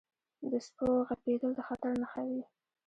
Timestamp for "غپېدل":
1.07-1.51